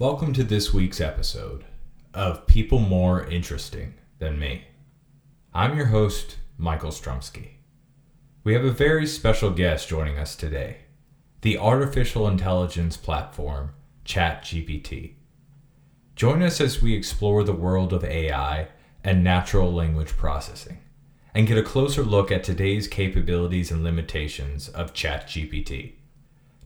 Welcome 0.00 0.32
to 0.32 0.44
this 0.44 0.72
week's 0.72 0.98
episode 0.98 1.66
of 2.14 2.46
People 2.46 2.78
More 2.78 3.22
Interesting 3.26 3.92
Than 4.18 4.38
Me. 4.38 4.64
I'm 5.52 5.76
your 5.76 5.88
host, 5.88 6.38
Michael 6.56 6.88
Strumsky. 6.88 7.56
We 8.42 8.54
have 8.54 8.64
a 8.64 8.70
very 8.70 9.06
special 9.06 9.50
guest 9.50 9.90
joining 9.90 10.16
us 10.16 10.36
today 10.36 10.78
the 11.42 11.58
artificial 11.58 12.26
intelligence 12.26 12.96
platform 12.96 13.72
ChatGPT. 14.06 15.16
Join 16.16 16.42
us 16.42 16.62
as 16.62 16.80
we 16.80 16.94
explore 16.94 17.44
the 17.44 17.52
world 17.52 17.92
of 17.92 18.02
AI 18.02 18.68
and 19.04 19.22
natural 19.22 19.70
language 19.70 20.16
processing 20.16 20.78
and 21.34 21.46
get 21.46 21.58
a 21.58 21.62
closer 21.62 22.02
look 22.02 22.32
at 22.32 22.42
today's 22.42 22.88
capabilities 22.88 23.70
and 23.70 23.84
limitations 23.84 24.70
of 24.70 24.94
ChatGPT. 24.94 25.96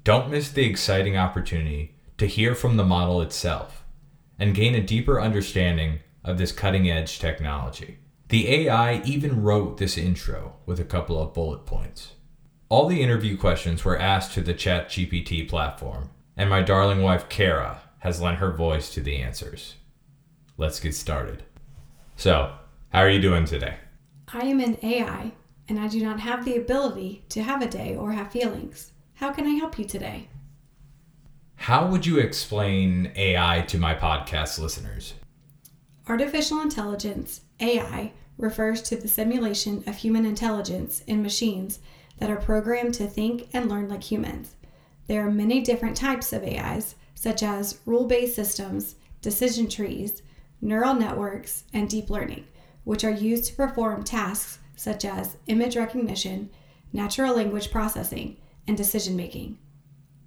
Don't 0.04 0.30
miss 0.30 0.52
the 0.52 0.66
exciting 0.66 1.16
opportunity 1.16 1.93
to 2.18 2.26
hear 2.26 2.54
from 2.54 2.76
the 2.76 2.84
model 2.84 3.20
itself 3.20 3.84
and 4.38 4.54
gain 4.54 4.74
a 4.74 4.82
deeper 4.82 5.20
understanding 5.20 6.00
of 6.24 6.38
this 6.38 6.52
cutting 6.52 6.90
edge 6.90 7.18
technology. 7.18 7.98
The 8.28 8.48
AI 8.48 9.02
even 9.02 9.42
wrote 9.42 9.78
this 9.78 9.98
intro 9.98 10.54
with 10.66 10.80
a 10.80 10.84
couple 10.84 11.20
of 11.20 11.34
bullet 11.34 11.66
points. 11.66 12.12
All 12.68 12.86
the 12.86 13.02
interview 13.02 13.36
questions 13.36 13.84
were 13.84 13.98
asked 13.98 14.32
to 14.32 14.40
the 14.40 14.54
ChatGPT 14.54 15.48
platform, 15.48 16.10
and 16.36 16.48
my 16.48 16.62
darling 16.62 17.02
wife 17.02 17.28
Kara 17.28 17.82
has 17.98 18.20
lent 18.20 18.38
her 18.38 18.50
voice 18.50 18.90
to 18.94 19.00
the 19.00 19.16
answers. 19.16 19.74
Let's 20.56 20.80
get 20.80 20.94
started. 20.94 21.44
So, 22.16 22.54
how 22.90 23.00
are 23.00 23.10
you 23.10 23.20
doing 23.20 23.44
today? 23.44 23.76
I 24.32 24.46
am 24.46 24.60
an 24.60 24.78
AI 24.82 25.32
and 25.68 25.78
I 25.78 25.88
do 25.88 26.02
not 26.02 26.20
have 26.20 26.44
the 26.44 26.56
ability 26.56 27.24
to 27.30 27.42
have 27.42 27.62
a 27.62 27.68
day 27.68 27.96
or 27.96 28.12
have 28.12 28.30
feelings. 28.30 28.92
How 29.14 29.32
can 29.32 29.46
I 29.46 29.50
help 29.50 29.78
you 29.78 29.84
today? 29.84 30.28
How 31.56 31.86
would 31.86 32.04
you 32.04 32.18
explain 32.18 33.10
AI 33.16 33.62
to 33.68 33.78
my 33.78 33.94
podcast 33.94 34.58
listeners? 34.58 35.14
Artificial 36.06 36.60
intelligence, 36.60 37.40
AI, 37.60 38.12
refers 38.36 38.82
to 38.82 38.96
the 38.96 39.08
simulation 39.08 39.82
of 39.86 39.96
human 39.96 40.26
intelligence 40.26 41.02
in 41.06 41.22
machines 41.22 41.78
that 42.18 42.30
are 42.30 42.36
programmed 42.36 42.94
to 42.94 43.06
think 43.06 43.48
and 43.54 43.70
learn 43.70 43.88
like 43.88 44.02
humans. 44.02 44.56
There 45.06 45.26
are 45.26 45.30
many 45.30 45.62
different 45.62 45.96
types 45.96 46.32
of 46.32 46.44
AIs, 46.44 46.96
such 47.14 47.42
as 47.42 47.78
rule 47.86 48.04
based 48.06 48.34
systems, 48.34 48.96
decision 49.22 49.68
trees, 49.68 50.22
neural 50.60 50.94
networks, 50.94 51.64
and 51.72 51.88
deep 51.88 52.10
learning, 52.10 52.46
which 52.84 53.04
are 53.04 53.10
used 53.10 53.46
to 53.46 53.54
perform 53.54 54.02
tasks 54.02 54.58
such 54.76 55.04
as 55.04 55.36
image 55.46 55.76
recognition, 55.76 56.50
natural 56.92 57.36
language 57.36 57.70
processing, 57.70 58.36
and 58.66 58.76
decision 58.76 59.16
making. 59.16 59.58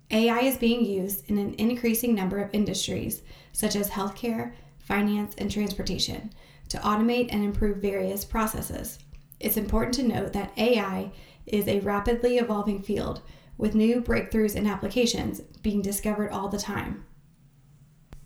AI 0.09 0.39
is 0.39 0.58
being 0.58 0.86
used 0.86 1.30
in 1.30 1.38
an 1.38 1.53
increasing 1.58 2.16
number 2.16 2.39
of 2.39 2.53
industries, 2.53 3.23
such 3.52 3.75
as 3.75 3.89
healthcare, 3.89 4.53
finance, 4.80 5.36
and 5.38 5.52
transportation, 5.52 6.31
to 6.69 6.77
automate 6.77 7.27
and 7.31 7.44
improve 7.44 7.77
various 7.77 8.23
processes. 8.23 8.99
It's 9.39 9.58
important 9.58 9.95
to 9.95 10.03
note 10.03 10.33
that 10.33 10.58
AI 10.58 11.11
is 11.45 11.67
a 11.67 11.81
rapidly 11.81 12.38
evolving 12.38 12.81
field 12.81 13.22
with 13.58 13.75
new 13.75 14.02
breakthroughs 14.02 14.55
and 14.55 14.67
applications 14.67 15.41
being 15.61 15.81
discovered 15.81 16.31
all 16.31 16.47
the 16.47 16.58
time. 16.58 17.05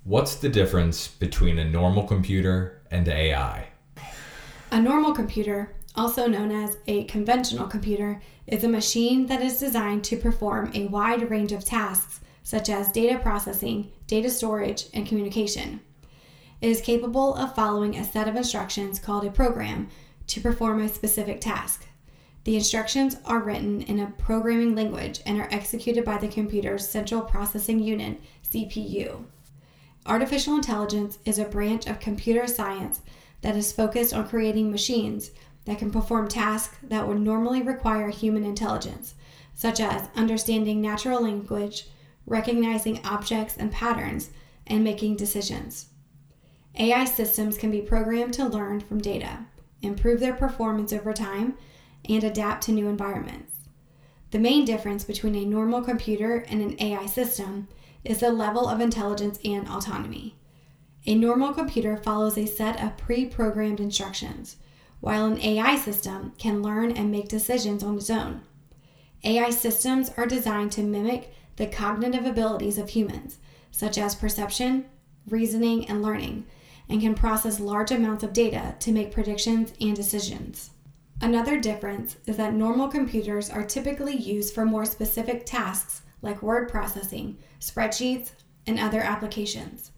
What's 0.03 0.35
the 0.35 0.49
difference 0.49 1.07
between 1.07 1.57
a 1.57 1.69
normal 1.69 2.03
computer 2.03 2.81
and 2.91 3.07
AI? 3.07 3.67
A 4.71 4.81
normal 4.81 5.13
computer, 5.13 5.75
also 5.95 6.28
known 6.28 6.52
as 6.52 6.78
a 6.88 7.03
conventional 7.06 7.67
computer, 7.67 8.22
is 8.47 8.64
a 8.64 8.70
machine 8.70 9.28
that 9.28 9.42
is 9.42 9.59
designed 9.59 10.03
to 10.06 10.17
perform 10.17 10.72
a 10.73 10.88
wide 10.88 11.30
range 11.30 11.52
of 11.52 11.66
tasks 11.66 12.22
such 12.44 12.70
as 12.70 12.92
data 12.92 13.20
processing, 13.20 13.92
data 14.08 14.30
storage, 14.30 14.85
and 14.94 15.07
communication. 15.07 15.80
It 16.59 16.69
is 16.69 16.81
capable 16.81 17.35
of 17.35 17.56
following 17.56 17.96
a 17.96 18.03
set 18.03 18.28
of 18.28 18.35
instructions 18.35 19.00
called 19.00 19.25
a 19.25 19.31
program 19.31 19.90
to 20.28 20.41
perform 20.41 20.81
a 20.81 20.90
specific 20.90 21.41
task. 21.41 21.85
The 22.44 22.56
instructions 22.56 23.18
are 23.25 23.40
written 23.40 23.81
in 23.81 24.00
a 24.00 24.12
programming 24.18 24.75
language 24.75 25.22
and 25.25 25.40
are 25.40 25.50
executed 25.51 26.03
by 26.03 26.18
the 26.18 26.28
computer's 26.28 26.88
central 26.88 27.22
processing 27.22 27.80
unit, 27.80 28.19
CPU. 28.51 29.25
Artificial 30.06 30.56
intelligence 30.56 31.19
is 31.25 31.38
a 31.38 31.46
branch 31.46 31.85
of 31.85 32.00
computer 32.00 32.47
science 32.47 33.01
that 33.41 33.56
is 33.56 33.72
focused 33.72 34.13
on 34.13 34.28
creating 34.28 34.72
machines 34.72 35.31
that 35.66 35.77
can 35.77 35.91
perform 35.91 36.27
tasks 36.27 36.77
that 36.83 37.07
would 37.07 37.19
normally 37.19 37.61
require 37.61 38.09
human 38.09 38.44
intelligence, 38.44 39.16
such 39.53 39.79
as 39.79 40.09
understanding 40.16 40.81
natural 40.81 41.22
language, 41.22 41.88
recognizing 42.25 43.03
objects 43.05 43.57
and 43.57 43.71
patterns, 43.71 44.31
and 44.67 44.83
making 44.83 45.16
decisions. 45.16 45.88
AI 46.75 47.05
systems 47.05 47.57
can 47.57 47.69
be 47.69 47.81
programmed 47.81 48.33
to 48.35 48.47
learn 48.47 48.79
from 48.79 49.00
data, 49.00 49.45
improve 49.81 50.19
their 50.19 50.33
performance 50.33 50.94
over 50.94 51.13
time, 51.13 51.55
and 52.07 52.23
adapt 52.23 52.63
to 52.63 52.71
new 52.71 52.88
environments. 52.88 53.51
The 54.31 54.39
main 54.39 54.63
difference 54.63 55.03
between 55.03 55.35
a 55.35 55.45
normal 55.45 55.81
computer 55.81 56.38
and 56.47 56.61
an 56.61 56.81
AI 56.81 57.05
system 57.05 57.67
is 58.03 58.19
the 58.19 58.31
level 58.31 58.67
of 58.67 58.79
intelligence 58.79 59.39
and 59.44 59.67
autonomy. 59.67 60.38
A 61.05 61.16
normal 61.16 61.53
computer 61.53 61.97
follows 61.97 62.38
a 62.38 62.45
set 62.45 62.81
of 62.81 62.97
pre 62.97 63.25
programmed 63.25 63.79
instructions, 63.79 64.57
while 65.01 65.25
an 65.25 65.39
AI 65.41 65.75
system 65.75 66.31
can 66.38 66.62
learn 66.62 66.91
and 66.91 67.12
make 67.12 67.28
decisions 67.28 67.84
on 67.84 67.97
its 67.97 68.09
own. 68.09 68.41
AI 69.23 69.50
systems 69.50 70.12
are 70.16 70.25
designed 70.25 70.72
to 70.72 70.81
mimic 70.81 71.34
the 71.57 71.67
cognitive 71.67 72.25
abilities 72.25 72.78
of 72.78 72.89
humans, 72.89 73.39
such 73.72 73.97
as 73.97 74.16
perception, 74.16 74.85
reasoning, 75.28 75.88
and 75.88 76.01
learning, 76.01 76.45
and 76.88 77.01
can 77.01 77.16
process 77.16 77.59
large 77.59 77.91
amounts 77.91 78.23
of 78.23 78.34
data 78.34 78.75
to 78.79 78.91
make 78.91 79.12
predictions 79.12 79.73
and 79.79 79.95
decisions. 79.95 80.72
Another 81.19 81.59
difference 81.59 82.18
is 82.25 82.38
that 82.38 82.53
normal 82.53 82.88
computers 82.88 83.50
are 83.50 83.63
typically 83.63 84.16
used 84.16 84.53
for 84.53 84.66
more 84.66 84.85
specific 84.85 85.45
tasks 85.45 86.01
like 86.22 86.41
word 86.41 86.69
processing, 86.69 87.38
spreadsheets, 87.59 88.31
and 88.68 88.79
other 88.79 89.01
applications, 89.01 89.91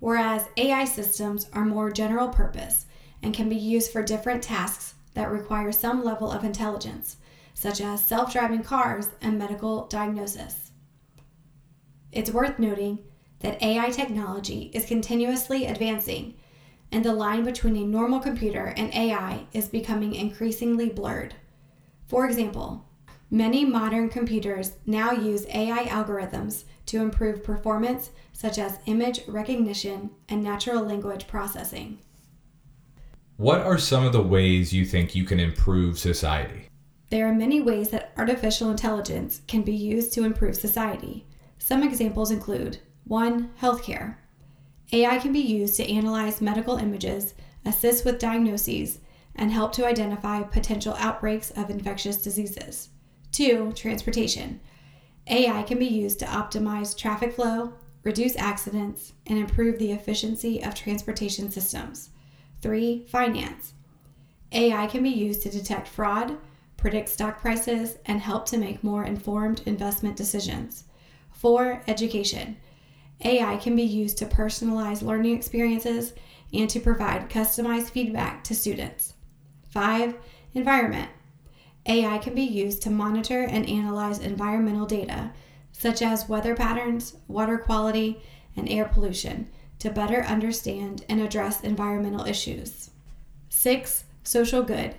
whereas 0.00 0.48
AI 0.56 0.84
systems 0.84 1.48
are 1.52 1.64
more 1.64 1.90
general 1.90 2.28
purpose 2.28 2.85
and 3.22 3.34
can 3.34 3.48
be 3.48 3.56
used 3.56 3.90
for 3.90 4.02
different 4.02 4.42
tasks 4.42 4.94
that 5.14 5.30
require 5.30 5.72
some 5.72 6.04
level 6.04 6.30
of 6.30 6.44
intelligence, 6.44 7.16
such 7.54 7.80
as 7.80 8.04
self 8.04 8.32
driving 8.32 8.62
cars 8.62 9.08
and 9.20 9.38
medical 9.38 9.86
diagnosis. 9.86 10.70
It's 12.12 12.30
worth 12.30 12.58
noting 12.58 13.00
that 13.40 13.62
AI 13.62 13.90
technology 13.90 14.70
is 14.72 14.86
continuously 14.86 15.66
advancing 15.66 16.34
and 16.92 17.04
the 17.04 17.12
line 17.12 17.44
between 17.44 17.76
a 17.76 17.84
normal 17.84 18.20
computer 18.20 18.72
and 18.76 18.92
AI 18.94 19.46
is 19.52 19.68
becoming 19.68 20.14
increasingly 20.14 20.88
blurred. 20.88 21.34
For 22.06 22.26
example, 22.26 22.86
many 23.30 23.64
modern 23.64 24.08
computers 24.08 24.72
now 24.86 25.10
use 25.10 25.46
AI 25.48 25.84
algorithms 25.86 26.64
to 26.86 27.02
improve 27.02 27.42
performance, 27.42 28.10
such 28.32 28.58
as 28.58 28.78
image 28.86 29.26
recognition 29.26 30.10
and 30.28 30.42
natural 30.42 30.84
language 30.84 31.26
processing. 31.26 31.98
What 33.38 33.60
are 33.60 33.76
some 33.76 34.06
of 34.06 34.14
the 34.14 34.22
ways 34.22 34.72
you 34.72 34.86
think 34.86 35.14
you 35.14 35.24
can 35.24 35.38
improve 35.38 35.98
society? 35.98 36.70
There 37.10 37.28
are 37.28 37.34
many 37.34 37.60
ways 37.60 37.90
that 37.90 38.14
artificial 38.16 38.70
intelligence 38.70 39.42
can 39.46 39.60
be 39.60 39.74
used 39.74 40.14
to 40.14 40.24
improve 40.24 40.56
society. 40.56 41.26
Some 41.58 41.82
examples 41.82 42.30
include 42.30 42.78
1. 43.04 43.50
Healthcare. 43.60 44.16
AI 44.90 45.18
can 45.18 45.34
be 45.34 45.40
used 45.40 45.76
to 45.76 45.86
analyze 45.86 46.40
medical 46.40 46.78
images, 46.78 47.34
assist 47.66 48.06
with 48.06 48.18
diagnoses, 48.18 49.00
and 49.34 49.52
help 49.52 49.72
to 49.72 49.86
identify 49.86 50.42
potential 50.42 50.94
outbreaks 50.98 51.50
of 51.50 51.68
infectious 51.68 52.16
diseases. 52.16 52.88
2. 53.32 53.72
Transportation. 53.72 54.60
AI 55.26 55.62
can 55.64 55.78
be 55.78 55.84
used 55.84 56.20
to 56.20 56.24
optimize 56.24 56.96
traffic 56.96 57.34
flow, 57.34 57.74
reduce 58.02 58.34
accidents, 58.36 59.12
and 59.26 59.38
improve 59.38 59.78
the 59.78 59.92
efficiency 59.92 60.62
of 60.62 60.74
transportation 60.74 61.50
systems. 61.50 62.12
3. 62.66 63.06
Finance. 63.06 63.74
AI 64.50 64.88
can 64.88 65.04
be 65.04 65.08
used 65.08 65.40
to 65.40 65.48
detect 65.48 65.86
fraud, 65.86 66.36
predict 66.76 67.08
stock 67.08 67.40
prices, 67.40 67.98
and 68.06 68.20
help 68.20 68.44
to 68.46 68.58
make 68.58 68.82
more 68.82 69.04
informed 69.04 69.62
investment 69.66 70.16
decisions. 70.16 70.82
4. 71.30 71.84
Education. 71.86 72.56
AI 73.20 73.56
can 73.58 73.76
be 73.76 73.84
used 73.84 74.18
to 74.18 74.26
personalize 74.26 75.00
learning 75.00 75.36
experiences 75.36 76.12
and 76.52 76.68
to 76.68 76.80
provide 76.80 77.30
customized 77.30 77.90
feedback 77.90 78.42
to 78.42 78.52
students. 78.52 79.14
5. 79.68 80.16
Environment. 80.54 81.08
AI 81.86 82.18
can 82.18 82.34
be 82.34 82.42
used 82.42 82.82
to 82.82 82.90
monitor 82.90 83.42
and 83.42 83.68
analyze 83.68 84.18
environmental 84.18 84.86
data, 84.86 85.30
such 85.70 86.02
as 86.02 86.28
weather 86.28 86.56
patterns, 86.56 87.14
water 87.28 87.58
quality, 87.58 88.20
and 88.56 88.68
air 88.68 88.86
pollution, 88.86 89.48
to 89.78 89.90
better 89.90 90.22
understand 90.22 91.04
and 91.08 91.20
address 91.20 91.62
environmental 91.62 92.26
issues. 92.26 92.90
6. 93.48 94.04
Social 94.22 94.62
good. 94.62 94.94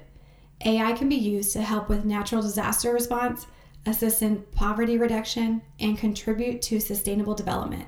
AI 0.65 0.93
can 0.93 1.09
be 1.09 1.15
used 1.15 1.53
to 1.53 1.61
help 1.61 1.89
with 1.89 2.05
natural 2.05 2.41
disaster 2.41 2.91
response, 2.91 3.45
assist 3.85 4.21
in 4.21 4.43
poverty 4.53 4.97
reduction, 4.97 5.61
and 5.79 5.97
contribute 5.97 6.61
to 6.63 6.79
sustainable 6.79 7.35
development. 7.35 7.85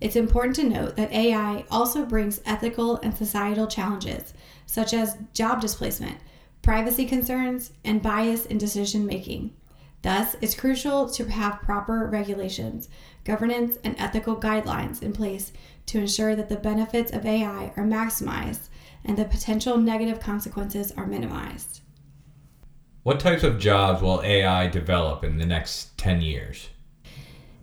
It's 0.00 0.16
important 0.16 0.56
to 0.56 0.68
note 0.68 0.96
that 0.96 1.12
AI 1.12 1.64
also 1.70 2.04
brings 2.04 2.40
ethical 2.44 2.96
and 2.96 3.16
societal 3.16 3.66
challenges, 3.66 4.34
such 4.66 4.92
as 4.92 5.16
job 5.32 5.60
displacement, 5.60 6.18
privacy 6.62 7.06
concerns, 7.06 7.72
and 7.84 8.02
bias 8.02 8.46
in 8.46 8.58
decision 8.58 9.06
making. 9.06 9.54
Thus, 10.02 10.36
it's 10.40 10.54
crucial 10.54 11.08
to 11.10 11.24
have 11.24 11.62
proper 11.62 12.06
regulations, 12.06 12.88
governance, 13.24 13.78
and 13.82 13.96
ethical 13.98 14.36
guidelines 14.36 15.02
in 15.02 15.12
place 15.12 15.52
to 15.86 15.98
ensure 15.98 16.36
that 16.36 16.48
the 16.48 16.56
benefits 16.56 17.12
of 17.12 17.24
AI 17.24 17.72
are 17.76 17.84
maximized 17.84 18.68
and 19.04 19.16
the 19.16 19.24
potential 19.24 19.76
negative 19.76 20.20
consequences 20.20 20.92
are 20.92 21.06
minimized. 21.06 21.80
What 23.02 23.20
types 23.20 23.44
of 23.44 23.60
jobs 23.60 24.02
will 24.02 24.20
AI 24.22 24.66
develop 24.66 25.22
in 25.22 25.38
the 25.38 25.46
next 25.46 25.96
10 25.96 26.22
years? 26.22 26.70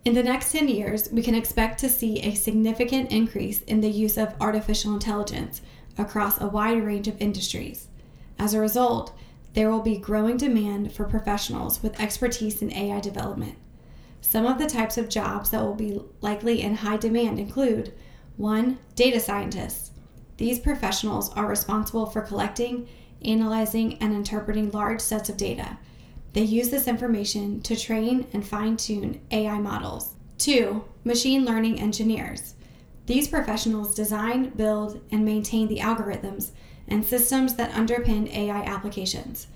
In 0.04 0.14
the 0.14 0.22
next 0.22 0.52
10 0.52 0.68
years, 0.68 1.10
we 1.12 1.22
can 1.22 1.34
expect 1.34 1.78
to 1.80 1.88
see 1.88 2.20
a 2.20 2.34
significant 2.34 3.10
increase 3.10 3.60
in 3.62 3.80
the 3.80 3.90
use 3.90 4.16
of 4.16 4.34
artificial 4.40 4.94
intelligence 4.94 5.60
across 5.98 6.40
a 6.40 6.46
wide 6.46 6.82
range 6.82 7.08
of 7.08 7.20
industries. 7.20 7.88
As 8.38 8.54
a 8.54 8.60
result, 8.60 9.14
there 9.52 9.70
will 9.70 9.82
be 9.82 9.96
growing 9.96 10.36
demand 10.36 10.92
for 10.92 11.04
professionals 11.04 11.82
with 11.82 12.00
expertise 12.00 12.60
in 12.60 12.72
AI 12.72 13.00
development. 13.00 13.56
Some 14.20 14.46
of 14.46 14.58
the 14.58 14.66
types 14.66 14.98
of 14.98 15.08
jobs 15.08 15.50
that 15.50 15.62
will 15.62 15.74
be 15.74 16.00
likely 16.20 16.60
in 16.60 16.76
high 16.76 16.96
demand 16.96 17.38
include 17.38 17.92
1. 18.36 18.78
Data 18.94 19.20
scientists. 19.20 19.90
These 20.36 20.58
professionals 20.58 21.32
are 21.34 21.46
responsible 21.46 22.06
for 22.06 22.20
collecting, 22.20 22.88
analyzing, 23.24 23.98
and 23.98 24.12
interpreting 24.12 24.70
large 24.70 25.00
sets 25.00 25.28
of 25.28 25.36
data 25.36 25.78
they 26.34 26.42
use 26.42 26.68
this 26.68 26.88
information 26.88 27.62
to 27.62 27.76
train 27.76 28.26
and 28.32 28.46
fine 28.46 28.76
tune 28.76 29.20
AI 29.30 29.58
models. 29.60 30.14
Two, 30.36 30.84
machine 31.04 31.44
learning 31.44 31.80
engineers. 31.80 32.54
These 33.06 33.28
professionals 33.28 33.94
design, 33.94 34.50
build, 34.50 35.00
and 35.12 35.24
maintain 35.24 35.68
the 35.68 35.78
algorithms 35.78 36.50
and 36.88 37.04
systems 37.04 37.54
that 37.54 37.70
underpin 37.70 38.34
AI 38.34 38.62
applications. 38.62 39.46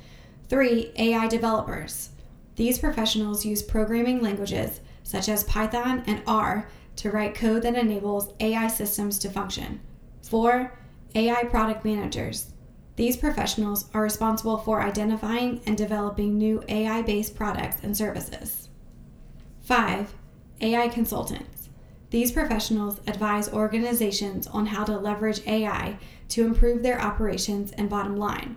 Three, 0.49 0.93
AI 0.97 1.27
developers. 1.27 2.11
These 2.55 2.79
professionals 2.79 3.45
use 3.45 3.61
programming 3.61 4.23
languages 4.23 4.81
such 5.03 5.29
as 5.29 5.45
Python 5.45 6.05
and 6.07 6.23
R 6.29 6.69
to 6.99 7.11
write 7.11 7.35
code 7.35 7.63
that 7.63 7.77
enables 7.77 8.33
AI 8.41 8.69
systems 8.69 9.19
to 9.21 9.31
function. 9.31 9.81
Four, 10.23 10.79
AI 11.15 11.45
product 11.45 11.85
managers. 11.85 12.53
These 12.97 13.17
professionals 13.17 13.87
are 13.95 14.03
responsible 14.03 14.59
for 14.59 14.83
identifying 14.83 15.61
and 15.67 15.79
developing 15.79 16.37
new 16.37 16.63
AI 16.69 17.03
based 17.03 17.37
products 17.37 17.77
and 17.83 17.97
services. 17.97 18.69
5. 19.63 20.13
AI 20.61 20.89
consultants. 20.89 21.69
These 22.11 22.33
professionals 22.33 23.01
advise 23.07 23.53
organizations 23.53 24.47
on 24.49 24.67
how 24.67 24.83
to 24.85 24.99
leverage 24.99 25.47
AI 25.47 25.99
to 26.31 26.45
improve 26.45 26.83
their 26.83 27.01
operations 27.01 27.71
and 27.73 27.89
bottom 27.89 28.17
line. 28.17 28.57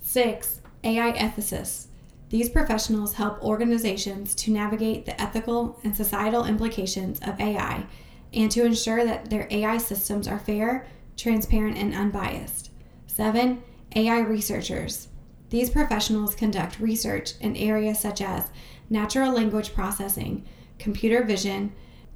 6. 0.00 0.60
AI 0.84 1.12
ethicists. 1.12 1.88
These 2.32 2.48
professionals 2.48 3.12
help 3.12 3.42
organizations 3.42 4.34
to 4.36 4.50
navigate 4.50 5.04
the 5.04 5.20
ethical 5.20 5.78
and 5.84 5.94
societal 5.94 6.46
implications 6.46 7.20
of 7.20 7.38
AI 7.38 7.84
and 8.32 8.50
to 8.52 8.64
ensure 8.64 9.04
that 9.04 9.28
their 9.28 9.46
AI 9.50 9.76
systems 9.76 10.26
are 10.26 10.38
fair, 10.38 10.86
transparent, 11.14 11.76
and 11.76 11.92
unbiased. 11.92 12.70
Seven, 13.06 13.62
AI 13.94 14.20
researchers. 14.20 15.08
These 15.50 15.68
professionals 15.68 16.34
conduct 16.34 16.80
research 16.80 17.34
in 17.38 17.54
areas 17.54 18.00
such 18.00 18.22
as 18.22 18.48
natural 18.88 19.30
language 19.30 19.74
processing, 19.74 20.46
computer 20.78 21.24
vision, 21.24 21.74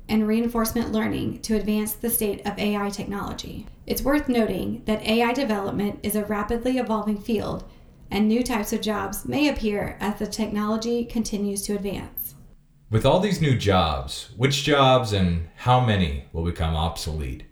and 0.08 0.26
reinforcement 0.26 0.92
learning 0.92 1.40
to 1.40 1.56
advance 1.56 1.92
the 1.92 2.08
state 2.08 2.40
of 2.46 2.58
AI 2.58 2.88
technology. 2.88 3.66
It's 3.86 4.00
worth 4.00 4.30
noting 4.30 4.80
that 4.86 5.02
AI 5.02 5.34
development 5.34 6.00
is 6.02 6.16
a 6.16 6.24
rapidly 6.24 6.78
evolving 6.78 7.20
field, 7.20 7.64
and 8.10 8.28
new 8.28 8.42
types 8.42 8.72
of 8.72 8.80
jobs 8.80 9.24
may 9.24 9.48
appear 9.48 9.96
as 10.00 10.18
the 10.18 10.26
technology 10.26 11.04
continues 11.04 11.62
to 11.62 11.74
advance. 11.74 12.34
With 12.90 13.04
all 13.04 13.18
these 13.18 13.40
new 13.40 13.56
jobs, 13.56 14.30
which 14.36 14.62
jobs 14.62 15.12
and 15.12 15.48
how 15.56 15.80
many 15.80 16.26
will 16.32 16.44
become 16.44 16.76
obsolete? 16.76 17.44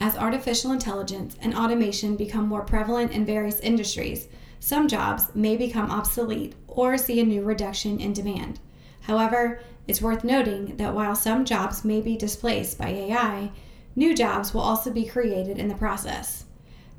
As 0.00 0.16
artificial 0.16 0.72
intelligence 0.72 1.36
and 1.40 1.54
automation 1.54 2.16
become 2.16 2.48
more 2.48 2.62
prevalent 2.62 3.12
in 3.12 3.24
various 3.24 3.60
industries, 3.60 4.28
some 4.60 4.88
jobs 4.88 5.34
may 5.34 5.56
become 5.56 5.90
obsolete 5.90 6.54
or 6.66 6.98
see 6.98 7.20
a 7.20 7.24
new 7.24 7.42
reduction 7.42 8.00
in 8.00 8.12
demand. 8.12 8.60
However, 9.02 9.60
it's 9.86 10.02
worth 10.02 10.24
noting 10.24 10.76
that 10.76 10.94
while 10.94 11.14
some 11.14 11.44
jobs 11.44 11.84
may 11.84 12.00
be 12.00 12.16
displaced 12.16 12.78
by 12.78 12.88
AI, 12.88 13.50
new 13.96 14.14
jobs 14.14 14.52
will 14.52 14.60
also 14.60 14.92
be 14.92 15.06
created 15.06 15.58
in 15.58 15.68
the 15.68 15.74
process. 15.74 16.44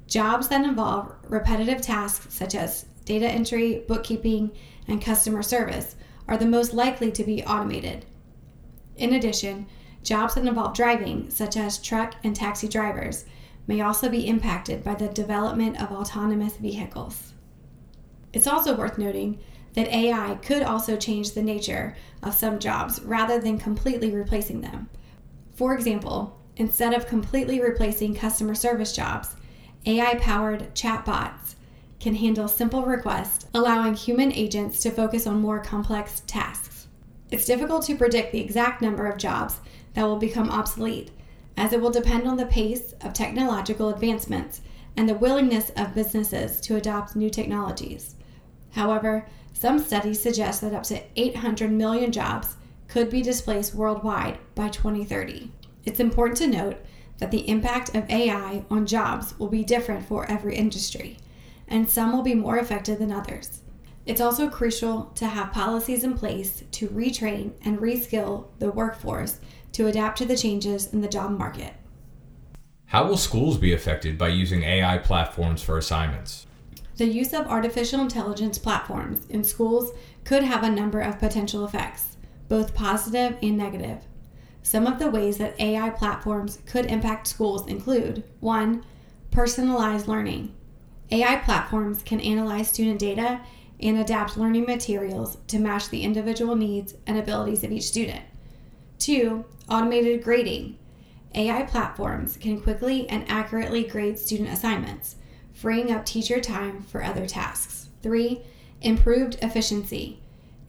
Jobs 0.10 0.48
that 0.50 0.66
involve 0.66 1.14
repetitive 1.28 1.82
tasks 1.82 2.34
such 2.34 2.56
as 2.56 2.86
data 3.06 3.28
entry, 3.28 3.84
bookkeeping, 3.88 4.52
and 4.88 5.02
customer 5.02 5.44
service 5.44 5.96
are 6.28 6.38
the 6.38 6.46
most 6.46 6.74
likely 6.74 7.12
to 7.12 7.24
be 7.24 7.44
automated. 7.44 8.06
In 8.98 9.14
addition, 9.14 9.68
Jobs 10.04 10.36
that 10.36 10.46
involve 10.46 10.74
driving, 10.74 11.30
such 11.30 11.58
as 11.58 11.78
truck 11.78 12.16
and 12.24 12.36
taxi 12.36 12.68
drivers, 12.68 13.26
may 13.68 13.82
also 13.82 14.10
be 14.10 14.28
impacted 14.28 14.84
by 14.84 14.96
the 14.96 15.10
development 15.10 15.82
of 15.82 15.92
autonomous 15.92 16.56
vehicles. 16.58 17.34
It's 18.34 18.48
also 18.48 18.76
worth 18.76 18.98
noting 18.98 19.40
that 19.74 19.90
AI 19.90 20.36
could 20.42 20.64
also 20.64 20.96
change 20.96 21.32
the 21.32 21.44
nature 21.44 21.96
of 22.24 22.34
some 22.34 22.60
jobs 22.60 23.02
rather 23.02 23.40
than 23.40 23.60
completely 23.60 24.12
replacing 24.12 24.62
them. 24.62 24.90
For 25.54 25.76
example, 25.76 26.40
instead 26.56 26.94
of 26.94 27.06
completely 27.06 27.62
replacing 27.62 28.16
customer 28.16 28.56
service 28.56 28.96
jobs, 28.96 29.36
AI 29.86 30.16
powered 30.16 30.76
chatbots 30.76 31.56
can 32.00 32.16
handle 32.16 32.48
simple 32.48 32.84
requests, 32.84 33.46
allowing 33.54 33.94
human 33.94 34.32
agents 34.32 34.82
to 34.82 34.92
focus 34.92 35.26
on 35.28 35.42
more 35.42 35.60
complex 35.60 36.22
tasks. 36.28 36.88
It's 37.32 37.46
difficult 37.46 37.86
to 37.86 37.96
predict 37.96 38.32
the 38.32 38.42
exact 38.42 38.82
number 38.82 39.08
of 39.08 39.18
jobs 39.18 39.60
that 39.94 40.04
will 40.04 40.18
become 40.18 40.50
obsolete, 40.50 41.12
as 41.58 41.74
it 41.74 41.82
will 41.82 41.92
depend 41.92 42.28
on 42.28 42.38
the 42.38 42.46
pace 42.46 42.94
of 43.02 43.14
technological 43.14 43.90
advancements 43.90 44.62
and 44.98 45.08
the 45.08 45.16
willingness 45.16 45.72
of 45.78 45.96
businesses 45.96 46.60
to 46.62 46.76
adopt 46.76 47.16
new 47.16 47.30
technologies. 47.30 48.16
However, 48.72 49.26
some 49.54 49.80
studies 49.80 50.22
suggest 50.22 50.62
that 50.62 50.74
up 50.74 50.84
to 50.84 51.02
800 51.16 51.72
million 51.72 52.12
jobs 52.12 52.56
could 52.88 53.10
be 53.10 53.22
displaced 53.22 53.76
worldwide 53.76 54.40
by 54.56 54.70
2030. 54.70 55.52
It's 55.86 56.00
important 56.00 56.38
to 56.38 56.48
note 56.48 56.78
that 57.20 57.32
the 57.32 57.48
impact 57.48 57.96
of 57.96 58.10
AI 58.10 58.66
on 58.70 58.86
jobs 58.86 59.38
will 59.38 59.50
be 59.50 59.64
different 59.64 60.06
for 60.06 60.26
every 60.30 60.56
industry, 60.56 61.18
and 61.68 61.90
some 61.90 62.12
will 62.12 62.24
be 62.24 62.34
more 62.34 62.58
affected 62.58 62.98
than 62.98 63.12
others. 63.12 63.62
It's 64.06 64.22
also 64.22 64.50
crucial 64.50 65.12
to 65.16 65.28
have 65.28 65.52
policies 65.52 66.04
in 66.04 66.16
place 66.16 66.64
to 66.72 66.88
retrain 66.88 67.52
and 67.64 67.78
reskill 67.78 68.48
the 68.58 68.72
workforce 68.72 69.40
to 69.74 69.88
adapt 69.88 70.18
to 70.18 70.26
the 70.26 70.38
changes 70.38 70.92
in 70.92 71.02
the 71.02 71.08
job 71.08 71.38
market. 71.38 71.74
How 72.88 73.06
will 73.06 73.18
schools 73.18 73.58
be 73.58 73.72
affected 73.72 74.18
by 74.18 74.30
using 74.30 74.64
AI 74.64 74.98
platforms 74.98 75.62
for 75.62 75.78
assignments? 75.78 76.48
The 76.98 77.06
use 77.06 77.34
of 77.34 77.46
artificial 77.46 78.02
intelligence 78.02 78.58
platforms 78.58 79.28
in 79.30 79.44
schools 79.44 79.92
could 80.24 80.44
have 80.44 80.64
a 80.64 80.72
number 80.72 81.00
of 81.00 81.20
potential 81.20 81.64
effects, 81.64 82.18
both 82.48 82.74
positive 82.74 83.38
and 83.44 83.58
negative. 83.58 84.00
Some 84.64 84.86
of 84.86 85.00
the 85.00 85.10
ways 85.10 85.38
that 85.38 85.60
AI 85.60 85.90
platforms 85.90 86.60
could 86.66 86.86
impact 86.86 87.28
schools 87.28 87.68
include 87.68 88.24
1. 88.40 88.84
Personalized 89.32 90.08
learning. 90.08 90.54
AI 91.12 91.38
platforms 91.38 92.04
can 92.04 92.20
analyze 92.20 92.68
student 92.68 93.00
data 93.00 93.42
and 93.80 93.98
adapt 93.98 94.38
learning 94.38 94.66
materials 94.66 95.38
to 95.48 95.58
match 95.60 95.90
the 95.90 96.04
individual 96.04 96.56
needs 96.56 96.96
and 97.08 97.18
abilities 97.18 97.64
of 97.64 97.72
each 97.72 97.84
student. 97.84 98.22
Two, 99.00 99.46
automated 99.70 100.24
grading. 100.24 100.78
AI 101.36 101.64
platforms 101.64 102.38
can 102.38 102.60
quickly 102.60 103.08
and 103.08 103.24
accurately 103.30 103.84
grade 103.84 104.20
student 104.20 104.50
assignments, 104.50 105.16
freeing 105.54 105.92
up 105.92 106.06
teacher 106.06 106.40
time 106.42 106.82
for 106.82 107.04
other 107.04 107.26
tasks. 107.26 107.90
Three, 108.02 108.42
improved 108.82 109.38
efficiency. 109.42 110.20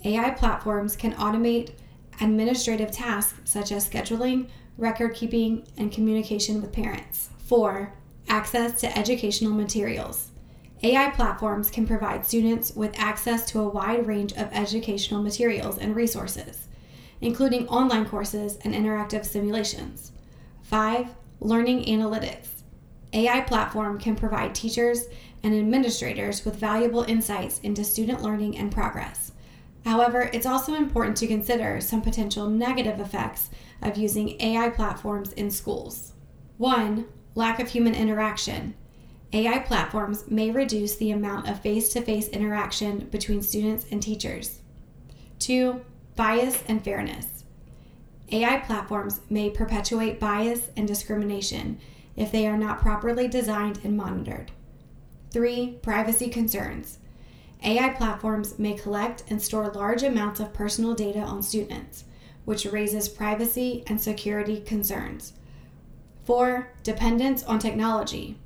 AI 0.04 0.30
platforms 0.30 0.96
can 0.96 1.12
automate 1.14 1.72
administrative 2.20 2.90
tasks 2.90 3.38
such 3.44 3.72
as 3.72 3.88
scheduling, 3.88 4.48
record 4.76 5.14
keeping, 5.14 5.66
and 5.76 5.92
communication 5.92 6.60
with 6.60 6.72
parents. 6.72 7.30
Four, 7.38 7.94
access 8.28 8.80
to 8.80 8.98
educational 8.98 9.52
materials. 9.52 10.30
AI 10.82 11.10
platforms 11.10 11.70
can 11.70 11.86
provide 11.86 12.24
students 12.24 12.74
with 12.74 12.98
access 12.98 13.44
to 13.50 13.60
a 13.60 13.68
wide 13.68 14.06
range 14.06 14.32
of 14.32 14.48
educational 14.52 15.22
materials 15.22 15.78
and 15.78 15.94
resources 15.94 16.68
including 17.20 17.68
online 17.68 18.06
courses 18.06 18.58
and 18.62 18.74
interactive 18.74 19.24
simulations. 19.24 20.12
5. 20.62 21.08
Learning 21.40 21.84
analytics. 21.84 22.48
AI 23.12 23.40
platform 23.40 23.98
can 23.98 24.14
provide 24.14 24.54
teachers 24.54 25.06
and 25.42 25.54
administrators 25.54 26.44
with 26.44 26.56
valuable 26.56 27.02
insights 27.02 27.58
into 27.60 27.84
student 27.84 28.22
learning 28.22 28.56
and 28.56 28.70
progress. 28.70 29.29
However, 29.84 30.30
it's 30.32 30.46
also 30.46 30.74
important 30.74 31.16
to 31.18 31.26
consider 31.26 31.80
some 31.80 32.02
potential 32.02 32.48
negative 32.48 33.00
effects 33.00 33.50
of 33.82 33.96
using 33.96 34.40
AI 34.40 34.68
platforms 34.70 35.32
in 35.32 35.50
schools. 35.50 36.12
One, 36.58 37.06
lack 37.34 37.60
of 37.60 37.68
human 37.68 37.94
interaction. 37.94 38.74
AI 39.32 39.60
platforms 39.60 40.28
may 40.28 40.50
reduce 40.50 40.96
the 40.96 41.12
amount 41.12 41.48
of 41.48 41.60
face 41.60 41.90
to 41.90 42.02
face 42.02 42.28
interaction 42.28 43.06
between 43.10 43.42
students 43.42 43.86
and 43.90 44.02
teachers. 44.02 44.60
Two, 45.38 45.82
bias 46.16 46.62
and 46.68 46.84
fairness. 46.84 47.44
AI 48.32 48.58
platforms 48.58 49.20
may 49.30 49.50
perpetuate 49.50 50.20
bias 50.20 50.70
and 50.76 50.86
discrimination 50.86 51.78
if 52.16 52.30
they 52.30 52.46
are 52.46 52.58
not 52.58 52.80
properly 52.80 53.26
designed 53.26 53.80
and 53.82 53.96
monitored. 53.96 54.50
Three, 55.30 55.78
privacy 55.82 56.28
concerns. 56.28 56.98
AI 57.62 57.90
platforms 57.90 58.58
may 58.58 58.74
collect 58.74 59.24
and 59.28 59.40
store 59.40 59.70
large 59.70 60.02
amounts 60.02 60.40
of 60.40 60.52
personal 60.52 60.94
data 60.94 61.20
on 61.20 61.42
students, 61.42 62.04
which 62.44 62.64
raises 62.66 63.08
privacy 63.08 63.84
and 63.86 64.00
security 64.00 64.60
concerns. 64.60 65.34
Four, 66.24 66.72
dependence 66.82 67.42
on 67.42 67.58
technology. 67.58 68.38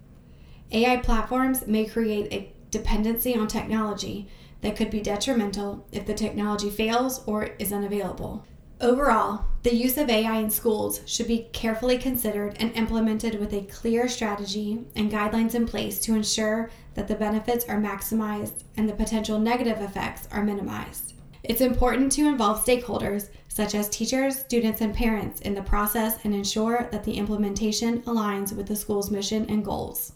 AI 0.72 0.96
platforms 0.96 1.66
may 1.66 1.84
create 1.84 2.32
a 2.32 2.52
dependency 2.70 3.36
on 3.36 3.46
technology 3.46 4.26
that 4.62 4.74
could 4.74 4.90
be 4.90 5.00
detrimental 5.00 5.86
if 5.92 6.06
the 6.06 6.14
technology 6.14 6.70
fails 6.70 7.22
or 7.26 7.50
is 7.58 7.72
unavailable. 7.72 8.44
Overall, 8.80 9.44
the 9.62 9.74
use 9.74 9.96
of 9.96 10.10
AI 10.10 10.38
in 10.38 10.50
schools 10.50 11.00
should 11.06 11.28
be 11.28 11.48
carefully 11.52 11.96
considered 11.96 12.56
and 12.58 12.74
implemented 12.74 13.38
with 13.38 13.52
a 13.52 13.62
clear 13.62 14.08
strategy 14.08 14.80
and 14.96 15.12
guidelines 15.12 15.54
in 15.54 15.66
place 15.66 16.00
to 16.00 16.14
ensure 16.14 16.70
that 16.94 17.08
the 17.08 17.14
benefits 17.14 17.64
are 17.66 17.80
maximized 17.80 18.64
and 18.76 18.88
the 18.88 18.94
potential 18.94 19.38
negative 19.38 19.80
effects 19.80 20.28
are 20.30 20.44
minimized. 20.44 21.14
It's 21.42 21.60
important 21.60 22.10
to 22.12 22.26
involve 22.26 22.64
stakeholders 22.64 23.28
such 23.48 23.74
as 23.74 23.88
teachers, 23.88 24.38
students, 24.38 24.80
and 24.80 24.94
parents 24.94 25.40
in 25.42 25.54
the 25.54 25.62
process 25.62 26.18
and 26.24 26.34
ensure 26.34 26.88
that 26.90 27.04
the 27.04 27.14
implementation 27.14 28.02
aligns 28.02 28.52
with 28.52 28.66
the 28.66 28.74
school's 28.74 29.10
mission 29.10 29.46
and 29.48 29.64
goals. 29.64 30.14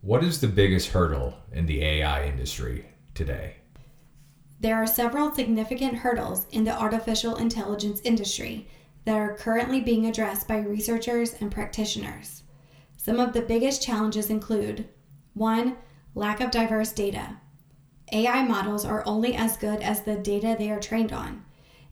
What 0.00 0.22
is 0.22 0.40
the 0.40 0.48
biggest 0.48 0.88
hurdle 0.88 1.34
in 1.52 1.66
the 1.66 1.82
AI 1.82 2.26
industry 2.26 2.86
today? 3.14 3.56
There 4.60 4.76
are 4.76 4.86
several 4.86 5.34
significant 5.34 5.94
hurdles 5.94 6.46
in 6.52 6.64
the 6.64 6.78
artificial 6.78 7.36
intelligence 7.36 8.00
industry 8.04 8.68
that 9.04 9.16
are 9.16 9.34
currently 9.34 9.80
being 9.80 10.06
addressed 10.06 10.46
by 10.48 10.58
researchers 10.58 11.34
and 11.40 11.50
practitioners. 11.50 12.44
Some 12.96 13.18
of 13.20 13.32
the 13.32 13.42
biggest 13.42 13.82
challenges 13.82 14.30
include 14.30 14.88
1. 15.38 15.76
Lack 16.14 16.40
of 16.40 16.50
diverse 16.50 16.92
data. 16.92 17.36
AI 18.12 18.42
models 18.42 18.84
are 18.84 19.02
only 19.06 19.34
as 19.34 19.56
good 19.56 19.80
as 19.80 20.02
the 20.02 20.16
data 20.16 20.56
they 20.58 20.70
are 20.70 20.80
trained 20.80 21.12
on. 21.12 21.44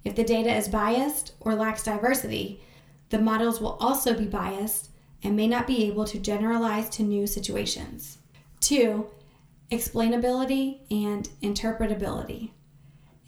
If 0.04 0.14
the 0.14 0.24
data 0.24 0.54
is 0.54 0.68
biased 0.68 1.32
or 1.40 1.54
lacks 1.54 1.84
diversity, 1.84 2.60
the 3.10 3.18
models 3.18 3.60
will 3.60 3.76
also 3.80 4.14
be 4.14 4.26
biased 4.26 4.90
and 5.22 5.36
may 5.36 5.46
not 5.46 5.66
be 5.66 5.84
able 5.84 6.04
to 6.06 6.18
generalize 6.18 6.88
to 6.90 7.02
new 7.02 7.26
situations. 7.26 8.18
2. 8.60 9.06
Explainability 9.70 10.78
and 10.90 11.28
interpretability. 11.42 12.50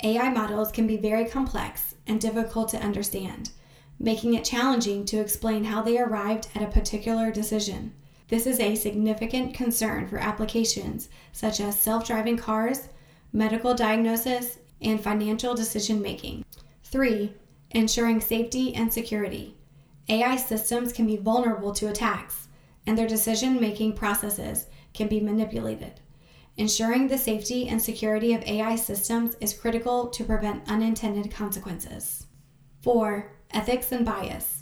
AI 0.04 0.30
models 0.30 0.70
can 0.70 0.86
be 0.86 0.96
very 0.96 1.24
complex 1.24 1.96
and 2.06 2.20
difficult 2.20 2.68
to 2.68 2.78
understand, 2.78 3.50
making 3.98 4.34
it 4.34 4.44
challenging 4.44 5.04
to 5.06 5.18
explain 5.18 5.64
how 5.64 5.82
they 5.82 5.98
arrived 5.98 6.48
at 6.54 6.62
a 6.62 6.66
particular 6.66 7.32
decision. 7.32 7.92
This 8.28 8.46
is 8.46 8.60
a 8.60 8.74
significant 8.74 9.54
concern 9.54 10.06
for 10.06 10.18
applications 10.18 11.08
such 11.32 11.60
as 11.60 11.78
self 11.78 12.06
driving 12.06 12.36
cars, 12.36 12.88
medical 13.32 13.74
diagnosis, 13.74 14.58
and 14.80 15.02
financial 15.02 15.54
decision 15.54 16.00
making. 16.00 16.44
3. 16.84 17.32
Ensuring 17.70 18.20
safety 18.20 18.74
and 18.74 18.92
security. 18.92 19.56
AI 20.08 20.36
systems 20.36 20.92
can 20.92 21.06
be 21.06 21.16
vulnerable 21.16 21.72
to 21.72 21.88
attacks, 21.88 22.48
and 22.86 22.96
their 22.96 23.08
decision 23.08 23.60
making 23.60 23.94
processes 23.94 24.66
can 24.94 25.08
be 25.08 25.20
manipulated. 25.20 26.00
Ensuring 26.56 27.08
the 27.08 27.18
safety 27.18 27.68
and 27.68 27.80
security 27.80 28.34
of 28.34 28.42
AI 28.42 28.76
systems 28.76 29.36
is 29.40 29.54
critical 29.54 30.08
to 30.08 30.24
prevent 30.24 30.68
unintended 30.68 31.30
consequences. 31.30 32.26
4. 32.82 33.30
Ethics 33.52 33.92
and 33.92 34.04
bias. 34.04 34.57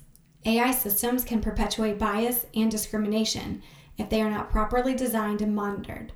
AI 0.47 0.71
systems 0.71 1.25
can 1.25 1.41
perpetuate 1.41 1.99
bias 1.99 2.47
and 2.55 2.71
discrimination 2.71 3.63
if 3.99 4.09
they 4.09 4.23
are 4.23 4.31
not 4.31 4.51
properly 4.51 4.95
designed 4.95 5.43
and 5.43 5.55
monitored. 5.55 6.13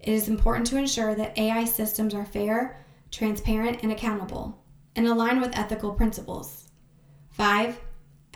It 0.00 0.12
is 0.12 0.28
important 0.28 0.66
to 0.66 0.76
ensure 0.76 1.14
that 1.14 1.38
AI 1.38 1.64
systems 1.64 2.14
are 2.14 2.26
fair, 2.26 2.84
transparent, 3.10 3.82
and 3.82 3.90
accountable, 3.90 4.62
and 4.94 5.06
align 5.06 5.40
with 5.40 5.56
ethical 5.56 5.92
principles. 5.92 6.68
5. 7.30 7.80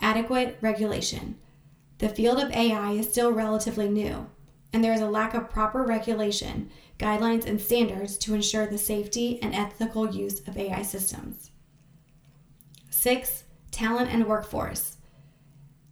Adequate 0.01 0.57
regulation. 0.63 1.37
The 1.99 2.09
field 2.09 2.39
of 2.39 2.51
AI 2.53 2.93
is 2.93 3.11
still 3.11 3.31
relatively 3.33 3.89
new, 3.89 4.31
and 4.73 4.83
there 4.83 4.95
is 4.95 5.01
a 5.01 5.11
lack 5.11 5.35
of 5.35 5.51
proper 5.51 5.83
regulation, 5.83 6.71
guidelines, 6.99 7.45
and 7.45 7.61
standards 7.61 8.17
to 8.19 8.35
ensure 8.35 8.67
the 8.67 8.79
safety 8.79 9.43
and 9.43 9.55
ethical 9.55 10.15
use 10.15 10.41
of 10.49 10.57
AI 10.57 10.83
systems. 10.83 11.51
Six, 12.89 13.45
talent 13.71 14.11
and 14.11 14.27
workforce. 14.27 14.98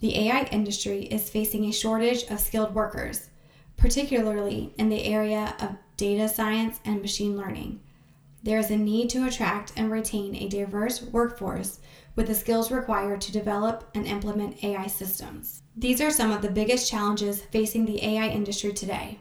The 0.01 0.29
AI 0.29 0.43
industry 0.53 1.05
is 1.05 1.31
facing 1.31 1.65
a 1.65 1.73
shortage 1.73 2.25
of 2.25 2.41
skilled 2.41 2.75
workers, 2.75 3.31
particularly 3.77 4.75
in 4.79 4.89
the 4.89 5.05
area 5.05 5.55
of 5.61 5.77
data 5.97 6.29
science 6.29 6.81
and 6.85 7.01
machine 7.01 7.37
learning. 7.37 7.81
There 8.43 8.59
is 8.59 8.71
a 8.71 8.77
need 8.77 9.11
to 9.11 9.27
attract 9.27 9.73
and 9.77 9.91
retain 9.91 10.37
a 10.37 10.49
diverse 10.49 11.03
workforce 11.03 11.81
with 12.15 12.27
the 12.27 12.35
skills 12.35 12.71
required 12.71 13.21
to 13.23 13.33
develop 13.33 13.91
and 13.95 14.07
implement 14.07 14.63
AI 14.63 14.87
systems. 14.87 15.63
These 15.77 16.01
are 16.01 16.11
some 16.11 16.31
of 16.31 16.43
the 16.43 16.51
biggest 16.51 16.91
challenges 16.91 17.43
facing 17.43 17.85
the 17.85 18.05
AI 18.05 18.29
industry 18.29 18.73
today. 18.73 19.19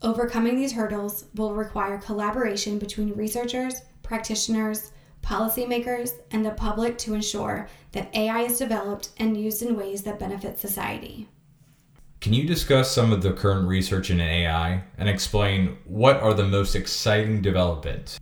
Overcoming 0.00 0.56
these 0.56 0.72
hurdles 0.72 1.24
will 1.34 1.54
require 1.54 1.98
collaboration 1.98 2.78
between 2.78 3.14
researchers, 3.14 3.80
practitioners, 4.02 4.92
policymakers, 5.22 6.12
and 6.30 6.44
the 6.44 6.50
public 6.50 6.98
to 6.98 7.14
ensure 7.14 7.68
that 7.92 8.14
AI 8.14 8.42
is 8.42 8.58
developed 8.58 9.10
and 9.18 9.36
used 9.36 9.62
in 9.62 9.76
ways 9.76 10.02
that 10.02 10.18
benefit 10.18 10.58
society. 10.58 11.28
Can 12.20 12.32
you 12.32 12.46
discuss 12.46 12.90
some 12.90 13.12
of 13.12 13.22
the 13.22 13.32
current 13.32 13.68
research 13.68 14.10
in 14.10 14.20
AI 14.20 14.82
and 14.96 15.08
explain 15.08 15.78
what 15.84 16.16
are 16.16 16.34
the 16.34 16.46
most 16.46 16.74
exciting 16.74 17.40
developments? 17.42 18.18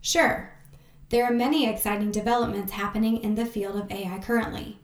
Sure. 0.00 0.52
There 1.08 1.24
are 1.24 1.32
many 1.32 1.68
exciting 1.68 2.10
developments 2.10 2.72
happening 2.72 3.22
in 3.22 3.34
the 3.34 3.46
field 3.46 3.76
of 3.76 3.90
AI 3.90 4.18
currently. 4.18 4.78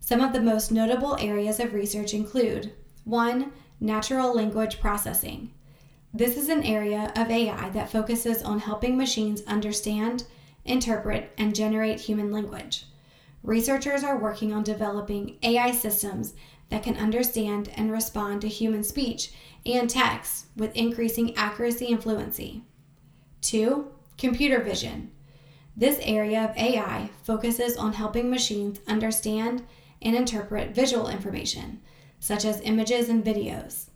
Some 0.00 0.20
of 0.20 0.32
the 0.32 0.40
most 0.40 0.70
notable 0.70 1.16
areas 1.20 1.58
of 1.60 1.74
research 1.74 2.14
include 2.14 2.72
1. 3.04 3.52
Natural 3.80 4.34
language 4.34 4.80
processing. 4.80 5.52
This 6.14 6.36
is 6.36 6.48
an 6.48 6.62
area 6.62 7.12
of 7.16 7.30
AI 7.30 7.70
that 7.70 7.90
focuses 7.90 8.42
on 8.42 8.60
helping 8.60 8.96
machines 8.96 9.42
understand, 9.46 10.24
interpret, 10.64 11.32
and 11.36 11.54
generate 11.54 12.00
human 12.00 12.30
language. 12.30 12.86
Researchers 13.42 14.04
are 14.04 14.18
working 14.18 14.52
on 14.52 14.62
developing 14.62 15.36
AI 15.42 15.72
systems 15.72 16.34
that 16.68 16.82
can 16.82 16.96
understand 16.96 17.70
and 17.74 17.90
respond 17.90 18.40
to 18.40 18.48
human 18.48 18.84
speech 18.84 19.32
and 19.66 19.90
text 19.90 20.46
with 20.56 20.74
increasing 20.76 21.36
accuracy 21.36 21.92
and 21.92 22.02
fluency. 22.02 22.62
2. 23.42 23.88
Computer 24.16 24.60
vision. 24.60 25.10
This 25.76 25.98
area 26.02 26.44
of 26.44 26.56
AI 26.56 27.10
focuses 27.22 27.76
on 27.76 27.94
helping 27.94 28.30
machines 28.30 28.80
understand 28.86 29.64
and 30.00 30.14
interpret 30.14 30.74
visual 30.74 31.08
information, 31.08 31.80
such 32.20 32.44
as 32.44 32.60
images 32.60 33.08
and 33.08 33.24
videos. 33.24 33.86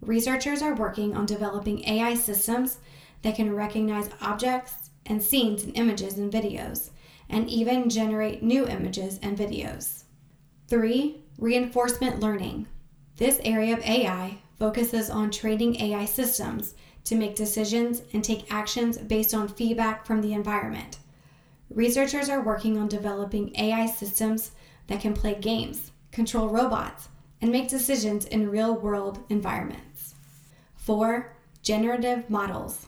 Researchers 0.00 0.62
are 0.62 0.74
working 0.74 1.16
on 1.16 1.26
developing 1.26 1.88
AI 1.88 2.14
systems 2.14 2.78
that 3.22 3.36
can 3.36 3.54
recognize 3.54 4.10
objects 4.20 4.81
and 5.06 5.22
scenes 5.22 5.64
and 5.64 5.76
images 5.76 6.18
and 6.18 6.32
videos, 6.32 6.90
and 7.28 7.48
even 7.48 7.90
generate 7.90 8.42
new 8.42 8.66
images 8.66 9.18
and 9.22 9.36
videos. 9.36 10.04
3. 10.68 11.22
Reinforcement 11.38 12.20
learning. 12.20 12.66
This 13.16 13.40
area 13.44 13.76
of 13.76 13.84
AI 13.84 14.38
focuses 14.58 15.10
on 15.10 15.30
training 15.30 15.80
AI 15.80 16.04
systems 16.04 16.74
to 17.04 17.16
make 17.16 17.34
decisions 17.34 18.02
and 18.12 18.22
take 18.22 18.52
actions 18.52 18.96
based 18.98 19.34
on 19.34 19.48
feedback 19.48 20.06
from 20.06 20.20
the 20.20 20.32
environment. 20.32 20.98
Researchers 21.74 22.28
are 22.28 22.42
working 22.42 22.78
on 22.78 22.86
developing 22.88 23.54
AI 23.56 23.86
systems 23.86 24.52
that 24.86 25.00
can 25.00 25.14
play 25.14 25.34
games, 25.34 25.90
control 26.10 26.48
robots, 26.48 27.08
and 27.40 27.50
make 27.50 27.68
decisions 27.68 28.26
in 28.26 28.50
real 28.50 28.74
world 28.74 29.18
environments. 29.28 30.14
4. 30.76 31.34
Generative 31.62 32.28
models. 32.28 32.86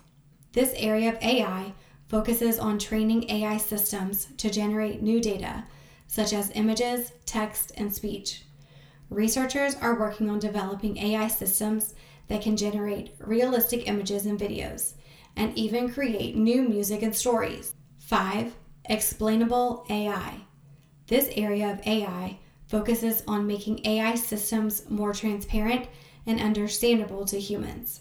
This 0.53 0.73
area 0.77 1.09
of 1.13 1.23
AI 1.23 1.73
focuses 2.09 2.59
on 2.59 2.79
training 2.79 3.31
AI 3.31 3.57
systems 3.57 4.29
to 4.37 4.51
generate 4.51 5.03
new 5.03 5.21
data, 5.21 5.65
such 6.07 6.33
as 6.33 6.53
images, 6.55 7.13
text, 7.27 7.73
and 7.77 7.93
speech. 7.93 8.45
Researchers 9.11 9.75
are 9.77 9.99
working 9.99 10.31
on 10.31 10.39
developing 10.39 10.97
AI 10.99 11.29
systems 11.29 11.95
that 12.29 12.43
can 12.43 12.57
generate 12.57 13.15
realistic 13.19 13.89
images 13.89 14.27
and 14.27 14.39
videos, 14.39 14.95
and 15.37 15.57
even 15.59 15.93
create 15.93 16.37
new 16.37 16.63
music 16.63 17.03
and 17.03 17.15
stories. 17.15 17.75
5. 17.99 18.55
Explainable 18.87 19.85
AI. 19.91 20.41
This 21.07 21.29
area 21.37 21.73
of 21.73 21.87
AI 21.87 22.39
focuses 22.67 23.23
on 23.27 23.47
making 23.47 23.85
AI 23.87 24.15
systems 24.15 24.89
more 24.89 25.13
transparent 25.13 25.87
and 26.27 26.41
understandable 26.41 27.25
to 27.27 27.39
humans. 27.39 28.01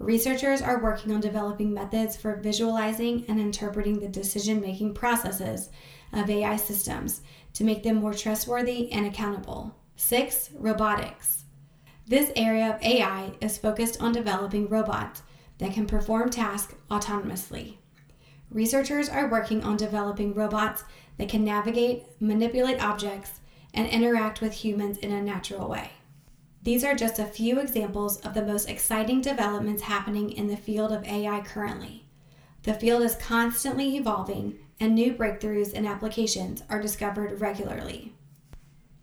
Researchers 0.00 0.62
are 0.62 0.82
working 0.82 1.12
on 1.12 1.20
developing 1.20 1.74
methods 1.74 2.16
for 2.16 2.36
visualizing 2.36 3.22
and 3.28 3.38
interpreting 3.38 4.00
the 4.00 4.08
decision 4.08 4.58
making 4.58 4.94
processes 4.94 5.68
of 6.14 6.30
AI 6.30 6.56
systems 6.56 7.20
to 7.52 7.64
make 7.64 7.82
them 7.82 7.96
more 7.96 8.14
trustworthy 8.14 8.90
and 8.92 9.04
accountable. 9.04 9.76
6. 9.96 10.52
Robotics. 10.54 11.44
This 12.06 12.32
area 12.34 12.74
of 12.74 12.82
AI 12.82 13.32
is 13.42 13.58
focused 13.58 14.00
on 14.00 14.12
developing 14.12 14.70
robots 14.70 15.22
that 15.58 15.74
can 15.74 15.86
perform 15.86 16.30
tasks 16.30 16.74
autonomously. 16.90 17.74
Researchers 18.50 19.10
are 19.10 19.28
working 19.28 19.62
on 19.62 19.76
developing 19.76 20.32
robots 20.32 20.82
that 21.18 21.28
can 21.28 21.44
navigate, 21.44 22.04
manipulate 22.20 22.82
objects, 22.82 23.40
and 23.74 23.86
interact 23.86 24.40
with 24.40 24.54
humans 24.54 24.96
in 24.96 25.12
a 25.12 25.22
natural 25.22 25.68
way. 25.68 25.90
These 26.62 26.84
are 26.84 26.94
just 26.94 27.18
a 27.18 27.24
few 27.24 27.58
examples 27.58 28.18
of 28.18 28.34
the 28.34 28.44
most 28.44 28.68
exciting 28.68 29.22
developments 29.22 29.82
happening 29.82 30.30
in 30.30 30.46
the 30.46 30.56
field 30.56 30.92
of 30.92 31.04
AI 31.04 31.40
currently. 31.40 32.04
The 32.64 32.74
field 32.74 33.02
is 33.02 33.14
constantly 33.16 33.96
evolving, 33.96 34.58
and 34.78 34.94
new 34.94 35.14
breakthroughs 35.14 35.72
and 35.72 35.86
applications 35.86 36.62
are 36.68 36.82
discovered 36.82 37.40
regularly. 37.40 38.12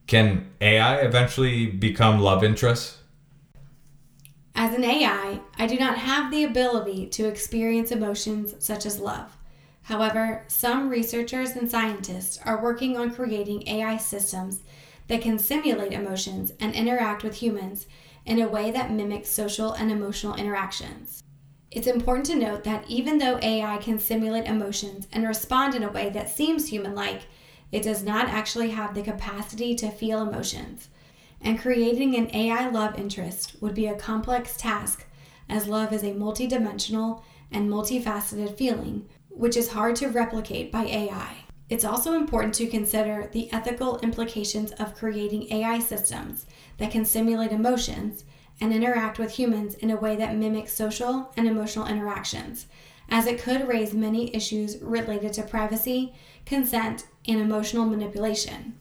Can 0.06 0.52
AI 0.62 0.98
eventually 0.98 1.66
become 1.66 2.20
love 2.20 2.44
interests? 2.44 3.00
As 4.54 4.74
an 4.74 4.84
AI, 4.84 5.40
I 5.58 5.68
do 5.68 5.78
not 5.78 5.98
have 5.98 6.32
the 6.32 6.44
ability 6.44 7.08
to 7.08 7.28
experience 7.28 7.92
emotions 7.92 8.56
such 8.60 8.86
as 8.86 9.00
love. 9.00 9.36
However, 9.84 10.44
some 10.48 10.90
researchers 10.90 11.52
and 11.52 11.70
scientists 11.70 12.40
are 12.44 12.62
working 12.62 12.98
on 12.98 13.14
creating 13.14 13.68
AI 13.68 13.98
systems 13.98 14.62
that 15.08 15.22
can 15.22 15.40
simulate 15.40 15.94
emotions 15.94 16.52
and 16.60 16.74
interact 16.74 17.24
with 17.24 17.36
humans 17.36 17.88
in 18.26 18.42
a 18.42 18.48
way 18.48 18.72
that 18.72 18.92
mimics 18.92 19.30
social 19.30 19.74
and 19.74 19.92
emotional 19.92 20.36
interactions. 20.36 21.24
It's 21.72 21.88
important 21.88 22.26
to 22.28 22.36
note 22.36 22.64
that 22.64 22.90
even 22.90 23.18
though 23.18 23.40
AI 23.42 23.78
can 23.78 24.00
simulate 24.00 24.46
emotions 24.46 25.08
and 25.12 25.28
respond 25.28 25.76
in 25.76 25.84
a 25.84 25.92
way 25.92 26.10
that 26.10 26.30
seems 26.30 26.68
human 26.68 26.96
like, 26.96 27.24
it 27.72 27.84
does 27.84 28.04
not 28.04 28.28
actually 28.30 28.70
have 28.72 28.94
the 28.94 29.02
capacity 29.02 29.76
to 29.76 29.92
feel 29.92 30.22
emotions 30.22 30.90
and 31.42 31.60
creating 31.60 32.16
an 32.16 32.34
AI 32.36 32.70
love 32.70 32.98
interest 32.98 33.56
would 33.62 33.74
be 33.74 33.88
a 33.88 33.96
complex 33.96 34.58
task 34.58 35.06
as 35.50 35.68
love 35.68 35.94
is 35.94 36.04
a 36.04 36.14
multidimensional 36.14 37.22
and 37.52 37.70
multifaceted 37.70 38.58
feeling, 38.58 39.08
which 39.30 39.56
is 39.56 39.72
hard 39.72 39.96
to 39.96 40.08
replicate 40.08 40.72
by 40.72 40.84
AI. 40.84 41.47
It's 41.70 41.84
also 41.84 42.14
important 42.14 42.54
to 42.56 42.68
consider 42.68 43.30
the 43.34 43.52
ethical 43.52 44.00
implications 44.00 44.72
of 44.74 44.96
creating 44.96 45.52
AI 45.52 45.80
systems 45.80 46.46
that 46.78 46.92
can 46.92 47.04
simulate 47.04 47.52
emotions 47.52 48.24
and 48.62 48.74
interact 48.74 49.20
with 49.20 49.32
humans 49.32 49.76
in 49.76 49.92
a 49.92 49.98
way 49.98 50.16
that 50.16 50.36
mimics 50.36 50.74
social 50.74 51.32
and 51.36 51.48
emotional 51.48 51.86
interactions, 51.86 52.68
as 53.10 53.28
it 53.28 53.40
could 53.40 53.68
raise 53.68 53.94
many 53.94 54.34
issues 54.36 54.78
related 54.82 55.34
to 55.34 55.44
privacy, 55.44 56.14
consent, 56.46 57.06
and 57.28 57.40
emotional 57.40 57.86
manipulation. 57.86 58.80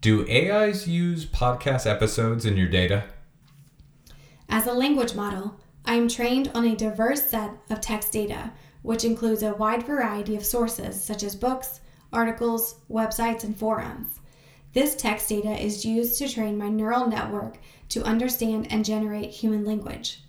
Do 0.00 0.26
AIs 0.28 0.88
use 0.88 1.24
podcast 1.24 1.86
episodes 1.86 2.44
in 2.44 2.56
your 2.56 2.68
data? 2.68 3.04
As 4.48 4.66
a 4.66 4.72
language 4.72 5.14
model, 5.14 5.60
I 5.84 5.94
am 5.94 6.08
trained 6.08 6.50
on 6.54 6.66
a 6.66 6.76
diverse 6.76 7.28
set 7.28 7.50
of 7.70 7.80
text 7.80 8.12
data, 8.12 8.52
which 8.84 9.02
includes 9.02 9.42
a 9.42 9.54
wide 9.54 9.82
variety 9.82 10.36
of 10.36 10.44
sources 10.44 11.02
such 11.02 11.22
as 11.22 11.34
books, 11.34 11.80
articles, 12.12 12.74
websites, 12.90 13.42
and 13.42 13.56
forums. 13.56 14.20
This 14.74 14.94
text 14.94 15.30
data 15.30 15.52
is 15.52 15.86
used 15.86 16.18
to 16.18 16.28
train 16.28 16.58
my 16.58 16.68
neural 16.68 17.08
network 17.08 17.56
to 17.88 18.04
understand 18.04 18.70
and 18.70 18.84
generate 18.84 19.30
human 19.30 19.64
language. 19.64 20.20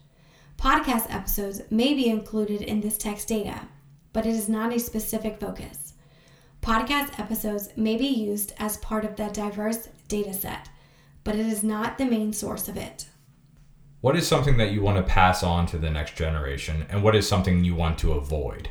Podcast 0.58 1.14
episodes 1.14 1.64
may 1.70 1.94
be 1.94 2.08
included 2.08 2.62
in 2.62 2.80
this 2.80 2.98
text 2.98 3.28
data, 3.28 3.68
but 4.14 4.26
it 4.26 4.34
is 4.34 4.48
not 4.48 4.74
a 4.74 4.80
specific 4.80 5.38
focus. 5.38 5.94
Podcast 6.62 7.20
episodes 7.20 7.68
may 7.76 7.98
be 7.98 8.08
used 8.08 8.54
as 8.58 8.78
part 8.78 9.04
of 9.04 9.18
that 9.18 9.34
diverse 9.34 9.90
data 10.08 10.34
set, 10.34 10.70
but 11.26 11.36
it 11.36 11.46
is 11.46 11.62
not 11.62 11.98
the 11.98 12.06
main 12.06 12.32
source 12.32 12.70
of 12.70 12.78
it. 12.78 13.08
What 14.06 14.16
is 14.16 14.28
something 14.28 14.58
that 14.58 14.72
you 14.72 14.84
want 14.84 14.98
to 14.98 15.12
pass 15.12 15.42
on 15.42 15.66
to 15.66 15.80
the 15.80 15.90
next 15.90 16.16
generation, 16.16 16.86
and 16.92 17.02
what 17.02 17.16
is 17.16 17.28
something 17.28 17.64
you 17.64 17.74
want 17.74 17.98
to 17.98 18.12
avoid? 18.12 18.70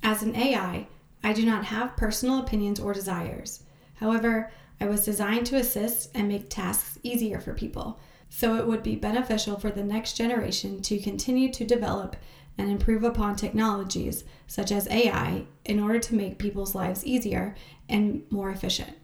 As 0.00 0.22
an 0.22 0.36
AI, 0.36 0.86
I 1.24 1.32
do 1.32 1.44
not 1.44 1.64
have 1.64 1.96
personal 1.96 2.38
opinions 2.38 2.78
or 2.78 2.94
desires. 2.94 3.64
However, 3.94 4.52
I 4.80 4.86
was 4.86 5.04
designed 5.04 5.46
to 5.46 5.56
assist 5.56 6.12
and 6.14 6.28
make 6.28 6.50
tasks 6.50 7.00
easier 7.02 7.40
for 7.40 7.52
people, 7.52 7.98
so 8.28 8.54
it 8.54 8.68
would 8.68 8.84
be 8.84 8.94
beneficial 8.94 9.58
for 9.58 9.72
the 9.72 9.82
next 9.82 10.12
generation 10.12 10.80
to 10.82 11.00
continue 11.00 11.50
to 11.52 11.64
develop 11.64 12.14
and 12.56 12.70
improve 12.70 13.02
upon 13.02 13.34
technologies 13.34 14.22
such 14.46 14.70
as 14.70 14.86
AI 14.86 15.46
in 15.64 15.80
order 15.80 15.98
to 15.98 16.14
make 16.14 16.38
people's 16.38 16.76
lives 16.76 17.04
easier 17.04 17.56
and 17.88 18.22
more 18.30 18.52
efficient. 18.52 18.96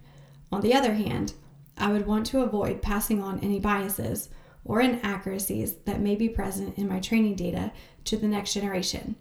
On 0.53 0.61
the 0.61 0.75
other 0.75 0.95
hand, 0.95 1.33
I 1.77 1.91
would 1.91 2.07
want 2.07 2.27
to 2.27 2.43
avoid 2.43 2.83
passing 2.83 3.21
on 3.21 3.41
any 3.41 3.59
biases 3.59 4.29
or 4.65 4.81
inaccuracies 4.81 5.77
that 5.87 6.01
may 6.01 6.15
be 6.15 6.29
present 6.29 6.77
in 6.79 6.89
my 6.89 7.01
training 7.01 7.35
data 7.35 7.73
to 8.05 8.17
the 8.17 8.29
next 8.29 8.55
generation. 8.55 9.17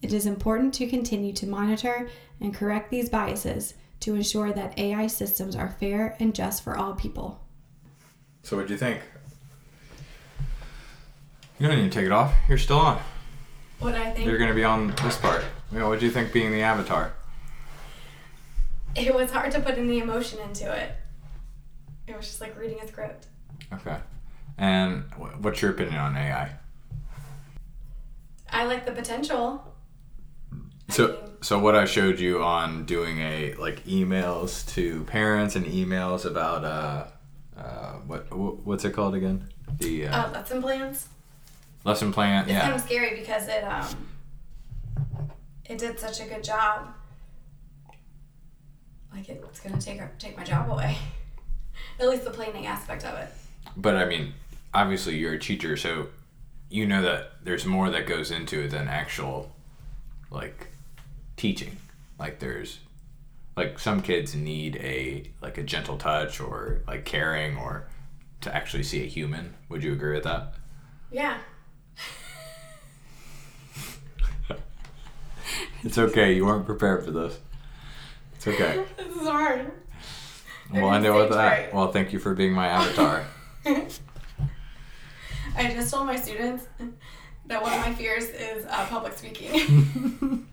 It 0.00 0.12
is 0.12 0.26
important 0.26 0.74
to 0.74 0.86
continue 0.86 1.32
to 1.34 1.46
monitor 1.46 2.08
and 2.40 2.54
correct 2.54 2.90
these 2.90 3.08
biases 3.08 3.74
to 4.00 4.14
ensure 4.14 4.52
that 4.52 4.78
AI 4.78 5.08
systems 5.08 5.56
are 5.56 5.70
fair 5.80 6.16
and 6.20 6.34
just 6.34 6.62
for 6.62 6.76
all 6.76 6.94
people. 6.94 7.40
So, 8.42 8.56
what 8.56 8.68
do 8.68 8.72
you 8.72 8.78
think? 8.78 9.00
You 11.58 11.66
don't 11.66 11.76
need 11.76 11.90
to 11.90 11.98
take 11.98 12.06
it 12.06 12.12
off. 12.12 12.32
You're 12.48 12.58
still 12.58 12.78
on. 12.78 13.00
What 13.80 13.94
I 13.94 14.10
think. 14.12 14.26
You're 14.26 14.38
going 14.38 14.50
to 14.50 14.54
be 14.54 14.64
on 14.64 14.94
this 15.02 15.16
part. 15.16 15.44
You 15.72 15.80
know, 15.80 15.88
what 15.88 15.98
do 15.98 16.06
you 16.06 16.12
think 16.12 16.32
being 16.32 16.52
the 16.52 16.62
avatar? 16.62 17.12
It 18.94 19.14
was 19.14 19.30
hard 19.30 19.50
to 19.52 19.60
put 19.60 19.76
any 19.76 19.98
emotion 19.98 20.38
into 20.40 20.72
it. 20.72 20.92
It 22.06 22.16
was 22.16 22.26
just 22.26 22.40
like 22.40 22.58
reading 22.58 22.78
a 22.80 22.86
script. 22.86 23.26
Okay. 23.72 23.96
And 24.58 25.04
what's 25.40 25.62
your 25.62 25.70
opinion 25.70 25.96
on 25.96 26.16
AI? 26.16 26.50
I 28.50 28.64
like 28.64 28.84
the 28.84 28.92
potential. 28.92 29.64
So, 30.88 31.30
so 31.42 31.58
what 31.58 31.76
I 31.76 31.84
showed 31.84 32.18
you 32.18 32.42
on 32.42 32.84
doing 32.84 33.20
a 33.20 33.54
like 33.54 33.84
emails 33.84 34.66
to 34.74 35.04
parents 35.04 35.54
and 35.54 35.64
emails 35.66 36.24
about 36.24 36.64
uh, 36.64 37.06
uh 37.56 37.92
what 38.06 38.34
what's 38.36 38.84
it 38.84 38.92
called 38.92 39.14
again? 39.14 39.48
The 39.78 40.08
uh, 40.08 40.26
uh 40.26 40.30
lesson 40.32 40.60
plans. 40.60 41.08
Lesson 41.84 42.12
plan. 42.12 42.44
It's 42.44 42.52
yeah. 42.52 42.62
kind 42.62 42.74
of 42.74 42.80
scary 42.80 43.20
because 43.20 43.46
it 43.48 43.62
um 43.62 44.08
it 45.66 45.78
did 45.78 46.00
such 46.00 46.20
a 46.20 46.24
good 46.24 46.42
job. 46.42 46.88
Like 49.12 49.28
it's 49.28 49.60
gonna 49.60 49.80
take 49.80 50.00
take 50.18 50.36
my 50.36 50.44
job 50.44 50.70
away. 50.70 50.96
At 52.00 52.08
least 52.08 52.24
the 52.24 52.30
planning 52.30 52.66
aspect 52.66 53.04
of 53.04 53.16
it. 53.18 53.28
But 53.76 53.96
I 53.96 54.06
mean, 54.06 54.32
obviously 54.74 55.16
you're 55.16 55.34
a 55.34 55.38
teacher, 55.38 55.76
so 55.76 56.08
you 56.70 56.86
know 56.86 57.02
that 57.02 57.32
there's 57.42 57.64
more 57.64 57.90
that 57.90 58.06
goes 58.06 58.30
into 58.30 58.60
it 58.60 58.70
than 58.70 58.88
actual 58.88 59.52
like 60.30 60.68
teaching. 61.36 61.76
Like 62.18 62.38
there's 62.38 62.80
like 63.56 63.78
some 63.78 64.02
kids 64.02 64.34
need 64.34 64.76
a 64.76 65.30
like 65.40 65.58
a 65.58 65.62
gentle 65.62 65.96
touch 65.96 66.40
or 66.40 66.82
like 66.86 67.04
caring 67.04 67.56
or 67.56 67.86
to 68.42 68.54
actually 68.54 68.82
see 68.82 69.02
a 69.02 69.06
human. 69.06 69.54
Would 69.68 69.82
you 69.82 69.92
agree 69.92 70.14
with 70.14 70.24
that? 70.24 70.54
Yeah. 71.10 71.38
it's 75.82 75.98
okay. 75.98 76.34
You 76.34 76.44
weren't 76.46 76.66
prepared 76.66 77.04
for 77.04 77.10
this. 77.10 77.38
It's 78.36 78.46
okay. 78.46 78.84
this 78.96 79.16
is 79.16 79.26
hard. 79.26 79.72
Well, 80.72 80.88
I 80.88 80.98
know 80.98 81.14
what 81.14 81.30
that. 81.30 81.36
Right. 81.36 81.74
Well, 81.74 81.90
thank 81.92 82.12
you 82.12 82.18
for 82.18 82.34
being 82.34 82.52
my 82.52 82.66
avatar. 82.68 83.24
I 85.58 85.72
just 85.72 85.92
told 85.92 86.06
my 86.06 86.14
students 86.14 86.66
that 87.46 87.60
one 87.60 87.72
of 87.72 87.80
my 87.80 87.92
fears 87.92 88.24
is 88.26 88.64
uh, 88.66 88.86
public 88.86 89.18
speaking. 89.18 89.58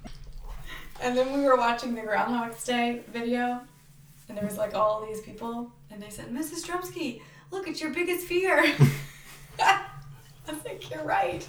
and 1.02 1.16
then 1.16 1.32
we 1.32 1.46
were 1.46 1.56
watching 1.56 1.94
the 1.94 2.02
Groundhog's 2.02 2.64
Day 2.64 3.02
video, 3.14 3.62
and 4.28 4.36
there 4.36 4.44
was 4.44 4.58
like 4.58 4.74
all 4.74 5.06
these 5.06 5.22
people, 5.22 5.72
and 5.92 6.02
they 6.02 6.10
said, 6.10 6.32
"Mrs. 6.32 6.66
Strumsky, 6.66 7.22
look, 7.52 7.68
it's 7.68 7.80
your 7.82 7.92
biggest 7.92 8.26
fear." 8.26 8.66
I 9.60 9.86
was 10.50 10.66
like, 10.66 10.90
"You're 10.90 11.04
right. 11.04 11.48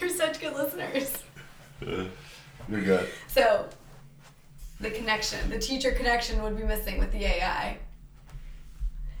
You're 0.00 0.10
such 0.10 0.40
good 0.40 0.54
listeners." 0.54 1.22
You're 1.80 2.80
good. 2.80 3.08
So, 3.28 3.68
the 4.80 4.90
connection, 4.90 5.50
the 5.50 5.58
teacher 5.58 5.92
connection, 5.92 6.42
would 6.42 6.56
be 6.56 6.64
missing 6.64 6.98
with 6.98 7.12
the 7.12 7.24
AI. 7.24 7.78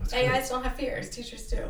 That's 0.00 0.14
AIs 0.14 0.50
don't 0.50 0.64
have 0.64 0.74
fears. 0.74 1.10
Teachers 1.10 1.46
do. 1.46 1.68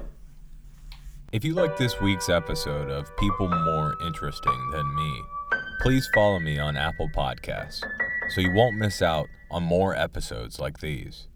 If 1.33 1.47
you 1.47 1.55
like 1.55 1.79
this 1.79 1.99
week's 1.99 2.29
episode 2.29 2.91
of 2.91 3.17
People 3.17 3.49
More 3.49 3.97
Interesting 4.05 4.71
Than 4.71 4.95
Me, 4.95 5.23
please 5.81 6.07
follow 6.15 6.39
me 6.39 6.59
on 6.59 6.77
Apple 6.77 7.09
Podcasts 7.09 7.83
so 8.29 8.43
you 8.43 8.53
won't 8.53 8.77
miss 8.77 9.01
out 9.01 9.29
on 9.51 9.63
more 9.63 9.97
episodes 9.97 10.61
like 10.61 10.81
these. 10.81 11.29